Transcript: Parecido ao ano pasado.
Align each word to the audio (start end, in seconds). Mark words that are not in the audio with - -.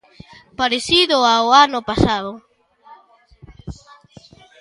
Parecido 0.59 1.17
ao 1.25 1.45
ano 1.65 1.79
pasado. 1.89 2.31